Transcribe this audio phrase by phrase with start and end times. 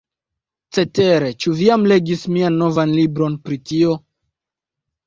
[0.77, 3.97] Cetere, ĉu vi jam legis mian novan libron pri tio?